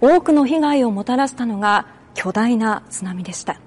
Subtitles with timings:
[0.00, 3.60] 多くの被害をもたらしたのが巨大な津波でした。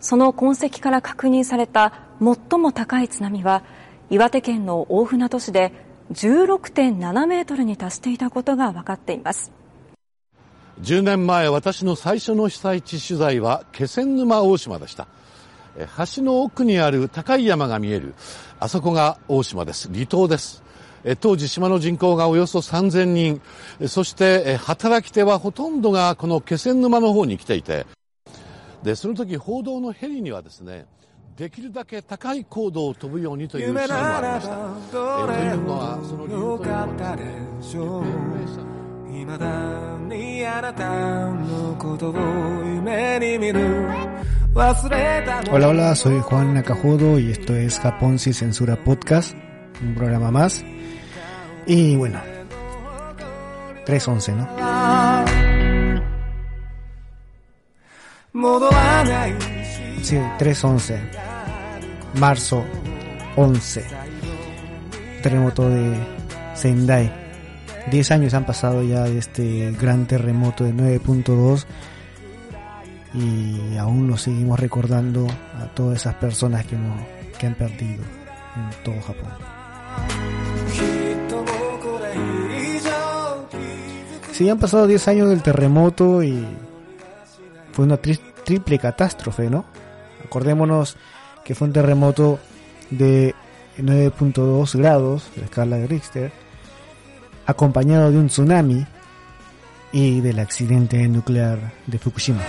[0.00, 3.62] その痕跡から確認された最も高い津波は
[4.10, 5.72] 岩手県の大船渡市で
[6.12, 9.52] 16.7メートルに達していたことが分かっています。
[10.82, 15.06] 10年前私の最初の被災地取材は気仙沼大島でした。
[16.14, 18.14] 橋の奥にある高い山が見える。
[18.60, 19.90] あそこが大島です。
[19.92, 20.62] 離島です。
[21.20, 23.40] 当時島の人口がおよそ3000人、
[23.88, 27.86] そして働き手はほとんどがこの気仙沼の方に来ていて、
[28.82, 30.86] で、その時報道のヘリにはですね、
[31.36, 34.52] できるだけ高い高度を飛ぶようにという指示もありました。
[34.54, 38.04] えというのは、その理由というのは
[39.12, 40.88] 未だにあなた
[41.30, 42.14] のことを
[42.64, 44.42] 夢に見る。
[44.54, 49.34] Hola, hola, soy Juan Nakajodo y esto es Japón sin censura podcast,
[49.80, 50.64] un programa más.
[51.66, 52.20] Y bueno,
[53.86, 54.48] 3.11, ¿no?
[60.02, 60.98] Sí, 3.11.
[62.14, 62.64] Marzo
[63.36, 63.84] 11.
[65.22, 65.96] Terremoto de
[66.54, 67.12] Sendai.
[67.90, 71.66] 10 años han pasado ya de este gran terremoto de 9.2
[73.14, 75.26] y aún lo seguimos recordando
[75.58, 77.00] a todas esas personas que, hemos,
[77.38, 78.02] que han perdido
[78.56, 79.61] en todo Japón.
[84.32, 86.44] Sí, han pasado 10 años del terremoto y
[87.72, 89.64] fue una triple catástrofe, ¿no?
[90.24, 90.96] Acordémonos
[91.44, 92.38] que fue un terremoto
[92.90, 93.34] de
[93.78, 96.32] 9.2 grados de la escala de Richter,
[97.46, 98.86] acompañado de un tsunami
[99.92, 102.42] y del accidente nuclear de Fukushima.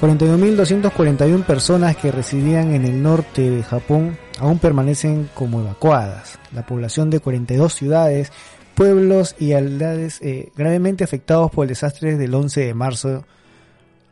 [0.00, 6.38] ...42.241 personas que residían en el norte de Japón aún permanecen como evacuadas.
[6.52, 8.32] La población de 42 ciudades,
[8.74, 13.24] pueblos y aldades eh, gravemente afectados por el desastre del 11 de marzo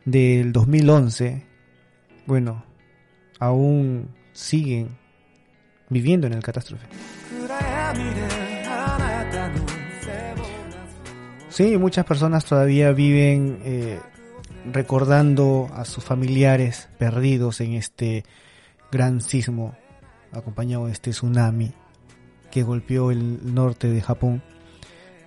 [0.05, 1.43] del 2011,
[2.25, 2.63] bueno,
[3.39, 4.97] aún siguen
[5.89, 6.85] viviendo en el catástrofe.
[11.49, 13.99] Sí, muchas personas todavía viven eh,
[14.65, 18.23] recordando a sus familiares perdidos en este
[18.91, 19.75] gran sismo
[20.31, 21.73] acompañado de este tsunami
[22.51, 24.41] que golpeó el norte de Japón,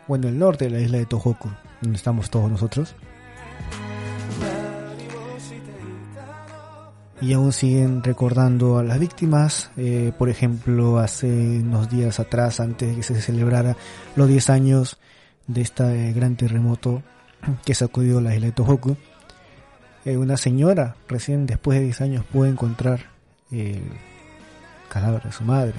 [0.08, 1.50] bueno, el norte de la isla de Tohoku,
[1.80, 2.94] donde estamos todos nosotros.
[7.20, 12.90] Y aún siguen recordando a las víctimas, eh, por ejemplo, hace unos días atrás, antes
[12.90, 13.76] de que se celebrara
[14.16, 14.98] los 10 años
[15.46, 17.02] de este gran terremoto
[17.64, 18.96] que sacudió la isla de Tohoku,
[20.04, 23.10] eh, una señora recién después de 10 años pudo encontrar
[23.50, 23.82] el
[24.88, 25.74] cadáver de su madre.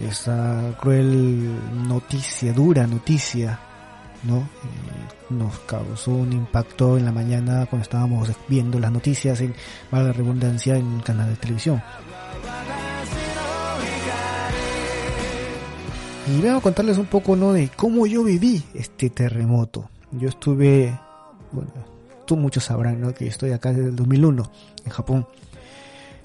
[0.00, 3.58] Esa cruel noticia, dura noticia,
[4.24, 4.38] ¿no?
[4.38, 4.44] Eh,
[5.30, 9.54] nos causó un impacto en la mañana cuando estábamos viendo las noticias en,
[9.90, 11.82] la redundancia, en el canal de televisión.
[16.26, 17.52] Y voy a contarles un poco, ¿no?
[17.52, 19.90] De cómo yo viví este terremoto.
[20.12, 20.98] Yo estuve,
[21.52, 21.97] bueno,
[22.28, 23.14] tú muchos sabrán, ¿no?
[23.14, 24.50] Que estoy acá desde el 2001
[24.84, 25.26] en Japón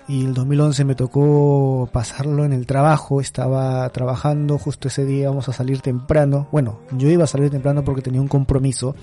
[0.07, 5.47] y el 2011 me tocó pasarlo en el trabajo, estaba trabajando, justo ese día íbamos
[5.47, 8.95] a salir temprano, bueno, yo iba a salir temprano porque tenía un compromiso,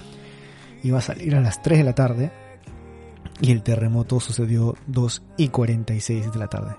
[0.83, 2.31] iba a salir a las 3 de la tarde
[3.41, 6.77] y el terremoto sucedió 2 y 46 de la tarde.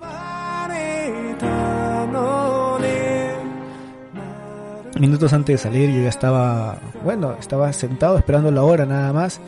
[5.00, 9.41] Minutos antes de salir yo ya estaba, bueno, estaba sentado esperando la hora nada más,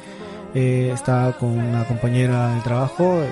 [0.54, 3.30] eh, estaba con una compañera del trabajo, eh,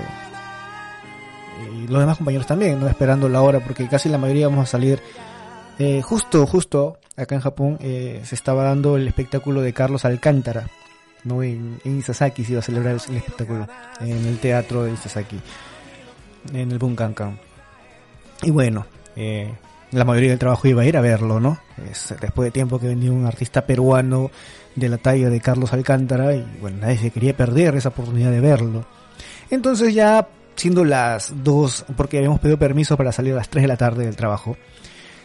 [1.75, 4.71] y los demás compañeros también, no esperando la hora, porque casi la mayoría vamos a
[4.71, 5.01] salir
[5.79, 10.67] eh, justo, justo acá en Japón eh, se estaba dando el espectáculo de Carlos Alcántara,
[11.23, 13.67] no en, en Isasaki se iba a celebrar el, espectáculo
[13.99, 15.39] en el teatro de Isasaki,
[16.53, 17.39] en el Bunkankan.
[18.43, 18.85] Y bueno,
[19.15, 19.51] eh,
[19.91, 21.59] la mayoría del trabajo iba a ir a verlo, ¿no?
[22.21, 24.31] después de tiempo que venía un artista peruano
[24.75, 28.39] de la talla de Carlos Alcántara y bueno, nadie se quería perder esa oportunidad de
[28.39, 28.85] verlo.
[29.49, 33.67] Entonces ya siendo las 2, porque habíamos pedido permiso para salir a las 3 de
[33.67, 34.57] la tarde del trabajo,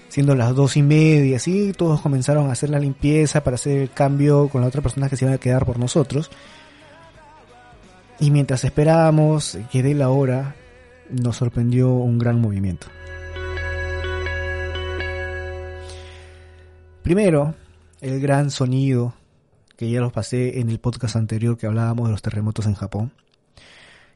[0.08, 3.90] siendo las dos y media, así, todos comenzaron a hacer la limpieza para hacer el
[3.90, 6.30] cambio con la otra persona que se iba a quedar por nosotros.
[8.18, 10.54] Y mientras esperábamos que dé la hora,
[11.10, 12.86] nos sorprendió un gran movimiento.
[17.06, 17.54] Primero,
[18.00, 19.14] el gran sonido
[19.76, 23.12] que ya los pasé en el podcast anterior que hablábamos de los terremotos en Japón.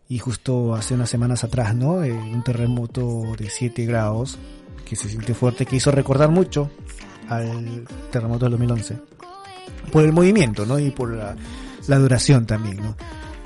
[0.08, 2.02] Y justo hace unas semanas atrás, ¿no?
[2.02, 4.40] Eh, un terremoto de 7 grados
[4.84, 6.68] que se siente fuerte, que hizo recordar mucho
[7.28, 8.98] al terremoto del 2011.
[9.92, 10.76] Por el movimiento, ¿no?
[10.80, 11.36] Y por la,
[11.96, 12.96] duración también, ¿no?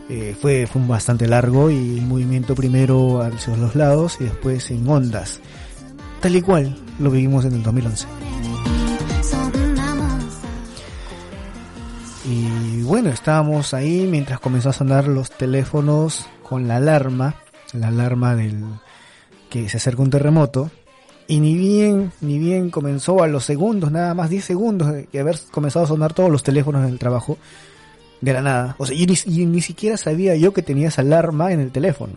[0.09, 4.89] Eh, fue, fue bastante largo y el movimiento primero hacia los lados y después en
[4.89, 5.43] ondas.
[6.23, 8.24] Tal y cual lo vivimos en el 2011.
[12.95, 17.35] Bueno, estábamos ahí mientras comenzó a sonar los teléfonos con la alarma,
[17.73, 18.63] la alarma del
[19.51, 20.71] que se acerca un terremoto.
[21.27, 25.41] Y ni bien, ni bien comenzó a los segundos, nada más 10 segundos de haber
[25.51, 27.37] comenzado a sonar todos los teléfonos en el trabajo,
[28.21, 28.77] de la nada.
[28.79, 32.13] O sea, y ni, ni siquiera sabía yo que tenía esa alarma en el teléfono.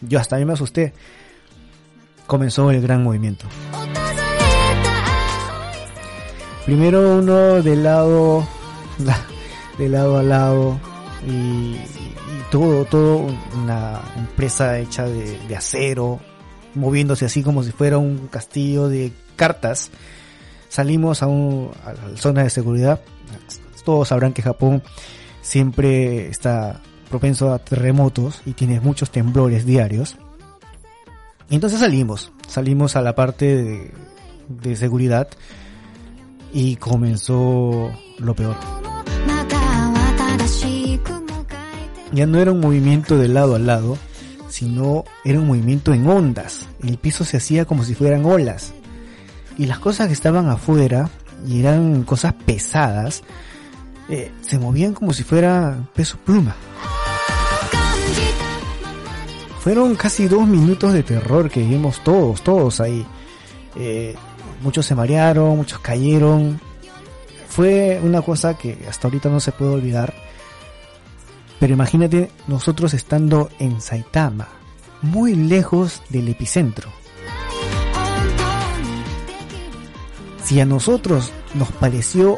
[0.00, 0.94] Yo hasta a mí me asusté.
[2.26, 3.44] Comenzó el gran movimiento.
[6.64, 8.48] Primero uno del lado,
[9.78, 10.78] de lado a lado
[11.26, 11.76] y,
[12.50, 13.26] todo, todo
[13.62, 16.20] una empresa hecha de, acero,
[16.74, 19.90] moviéndose así como si fuera un castillo de cartas.
[20.68, 21.70] Salimos a, un,
[22.16, 23.00] zona de seguridad.
[23.84, 24.82] Todos sabrán que Japón
[25.42, 26.80] siempre está
[27.10, 30.16] propenso a terremotos y tiene muchos temblores diarios.
[31.50, 33.92] Entonces salimos, salimos a la parte
[34.48, 35.28] de seguridad
[36.52, 38.56] y comenzó lo peor.
[42.14, 43.98] Ya no era un movimiento de lado a lado,
[44.48, 46.68] sino era un movimiento en ondas.
[46.80, 48.72] El piso se hacía como si fueran olas.
[49.58, 51.10] Y las cosas que estaban afuera,
[51.44, 53.24] y eran cosas pesadas,
[54.08, 56.54] eh, se movían como si fuera peso pluma.
[59.58, 63.04] Fueron casi dos minutos de terror que vimos todos, todos ahí.
[63.74, 64.14] Eh,
[64.62, 66.60] muchos se marearon, muchos cayeron.
[67.48, 70.23] Fue una cosa que hasta ahorita no se puede olvidar.
[71.64, 74.48] Pero imagínate nosotros estando en Saitama,
[75.00, 76.90] muy lejos del epicentro.
[80.44, 82.36] Si a nosotros nos pareció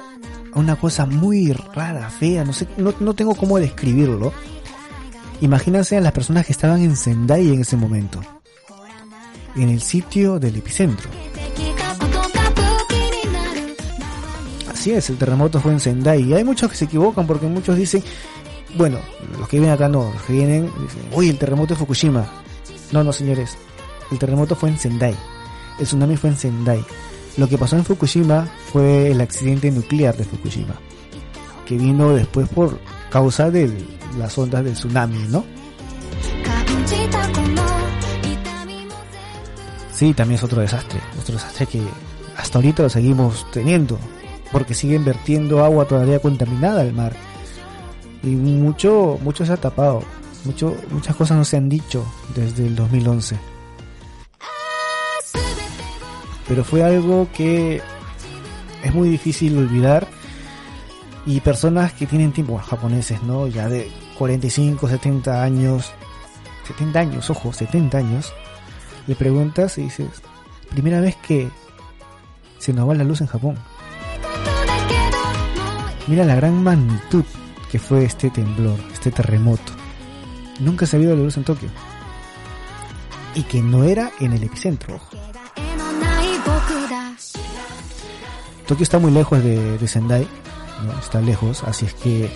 [0.55, 4.32] una cosa muy rara, fea, no sé, no, no tengo cómo describirlo.
[5.40, 8.20] Imagínense a las personas que estaban en Sendai en ese momento,
[9.56, 11.11] en el sitio del epicentro.
[14.70, 16.22] Así es, el terremoto fue en Sendai.
[16.22, 18.05] Y hay muchos que se equivocan porque muchos dicen,
[18.76, 18.99] bueno,
[19.38, 22.26] los que vienen acá no, los que vienen dicen, uy, el terremoto de Fukushima.
[22.93, 23.56] No, no, señores,
[24.11, 25.14] el terremoto fue en Sendai.
[25.78, 26.84] El tsunami fue en Sendai.
[27.37, 30.75] Lo que pasó en Fukushima fue el accidente nuclear de Fukushima,
[31.67, 32.78] que vino después por
[33.11, 33.70] causa de
[34.19, 35.44] las ondas del tsunami, ¿no?
[39.93, 41.82] Sí, también es otro desastre, otro desastre que
[42.37, 43.99] hasta ahorita lo seguimos teniendo,
[44.52, 47.14] porque siguen vertiendo agua todavía contaminada al mar.
[48.26, 50.02] Y mucho, mucho se ha tapado,
[50.44, 53.38] mucho, muchas cosas no se han dicho desde el 2011
[56.49, 57.82] pero fue algo que
[58.82, 60.06] es muy difícil olvidar
[61.24, 63.48] y personas que tienen tiempo, japoneses, ¿no?
[63.48, 65.93] Ya de 45, 70 años,
[66.69, 68.32] 70 años, ojo, 70 años,
[69.08, 70.08] le preguntas y dices,
[70.70, 71.50] primera vez que
[72.58, 73.56] se nos va la luz en Japón.
[76.06, 77.24] Mira la gran magnitud
[77.70, 79.73] que fue este temblor, este terremoto.
[80.61, 81.69] Nunca se ha habido la luz en Tokio.
[83.35, 85.01] Y que no era en el epicentro.
[88.67, 90.27] Tokio está muy lejos de, Sendai,
[90.85, 90.99] ¿no?
[90.99, 92.29] está lejos, así es que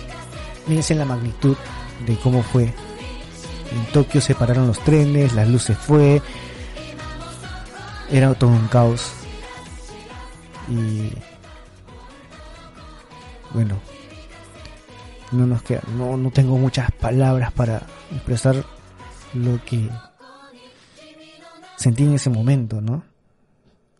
[0.65, 1.57] fíjense la magnitud
[2.05, 2.63] de cómo fue.
[2.63, 6.21] En Tokio se pararon los trenes, las luces fue,
[8.09, 9.11] era todo un caos.
[10.69, 11.11] Y
[13.53, 13.77] bueno,
[15.31, 18.63] no nos queda, no, no tengo muchas palabras para expresar
[19.33, 19.89] lo que
[21.77, 23.03] sentí en ese momento, ¿no?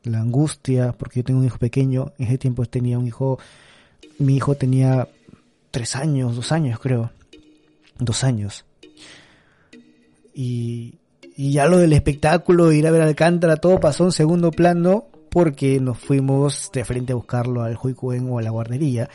[0.03, 3.39] la angustia, porque yo tengo un hijo pequeño, en ese tiempo tenía un hijo,
[4.17, 5.07] mi hijo tenía
[5.69, 7.11] tres años, dos años creo,
[7.99, 8.65] dos años.
[10.33, 10.95] Y,
[11.35, 15.79] y ya lo del espectáculo, ir a ver Alcántara, todo pasó en segundo plano porque
[15.79, 19.09] nos fuimos de frente a buscarlo al Juicuen o a la guardería,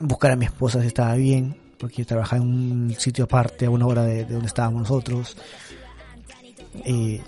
[0.00, 3.86] buscar a mi esposa si estaba bien, porque trabajaba en un sitio aparte, a una
[3.86, 5.36] hora de, de donde estábamos nosotros.
[6.84, 7.20] Y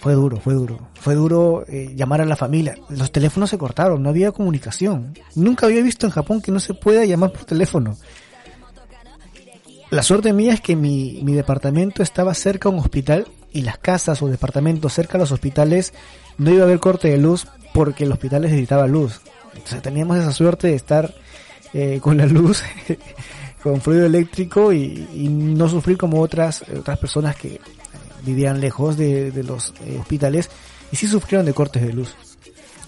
[0.00, 0.78] fue duro, fue duro.
[0.94, 2.76] Fue duro eh, llamar a la familia.
[2.88, 5.14] Los teléfonos se cortaron, no había comunicación.
[5.34, 7.96] Nunca había visto en Japón que no se pueda llamar por teléfono.
[9.90, 13.78] La suerte mía es que mi, mi departamento estaba cerca a un hospital y las
[13.78, 15.92] casas o departamentos cerca a los hospitales
[16.38, 19.20] no iba a haber corte de luz porque el hospital necesitaba luz.
[19.54, 21.14] Entonces teníamos esa suerte de estar
[21.74, 22.62] eh, con la luz,
[23.62, 27.60] con fluido eléctrico y, no sufrir como otras, otras personas que
[28.24, 30.50] vivían lejos de, los eh, hospitales
[30.92, 32.14] y sí sufrieron de cortes de luz.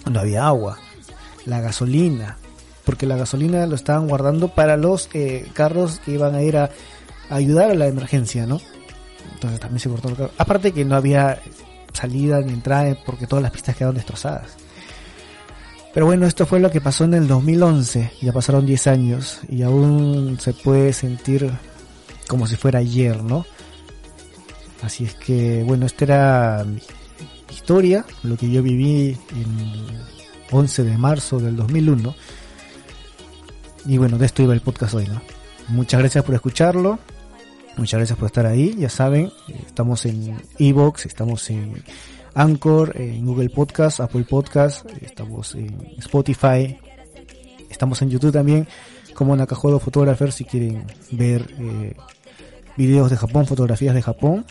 [0.09, 0.79] No había agua,
[1.45, 2.37] la gasolina,
[2.85, 6.71] porque la gasolina lo estaban guardando para los eh, carros que iban a ir a,
[7.29, 8.61] a, ayudar a la emergencia, ¿no?
[9.33, 10.31] Entonces también se cortó el carro.
[10.37, 11.41] Aparte que no había
[11.91, 14.66] salida ni entrada porque todas las pistas quedaron destrozadas.
[15.97, 18.11] Pero bueno, esto fue lo que pasó en el 2011.
[18.21, 21.49] Ya pasaron 10 años y aún se puede sentir
[22.27, 23.47] como si fuera ayer, ¿no?
[24.83, 26.79] Así es que, bueno, esta era mi
[27.49, 29.97] historia, lo que yo viví el
[30.51, 32.15] 11 de marzo del 2001.
[33.87, 35.19] Y bueno, de esto iba el podcast hoy, ¿no?
[35.67, 36.99] Muchas gracias por escucharlo.
[37.75, 38.75] Muchas gracias por estar ahí.
[38.77, 39.31] Ya saben,
[39.65, 41.73] estamos en Evox, estamos en
[42.33, 46.77] Anchor, en Google Podcast, Apple Podcast, estamos en Spotify,
[47.69, 48.67] estamos en YouTube también,
[49.13, 51.95] como Nakajodo Photographer si quieren ver eh,
[52.77, 54.45] videos de Japón, fotografías de Japón.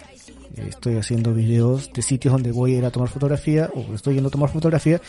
[0.56, 4.28] Estoy haciendo videos de sitios donde voy a ir a tomar fotografía o estoy yendo
[4.28, 5.00] a tomar fotografía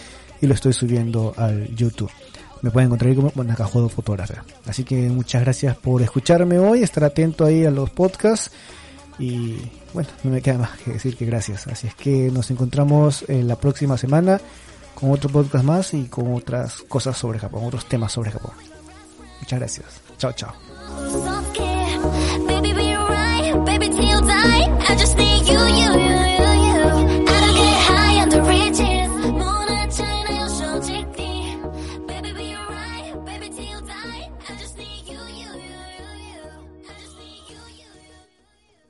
[0.42, 2.12] y lo estoy subiendo al YouTube.
[2.62, 4.44] Me pueden encontrar como Nakajodo Fotógrafa.
[4.66, 8.52] Así que muchas gracias por escucharme hoy, estar atento ahí a los podcasts
[9.20, 9.58] y
[9.94, 11.68] bueno, no me queda más que decir que gracias.
[11.68, 14.40] Así es que nos encontramos en la próxima semana
[14.94, 18.52] con otro podcast más y con otras cosas sobre Japón, otros temas sobre Japón.
[19.40, 20.02] Muchas gracias.
[20.18, 20.54] Chao, chao.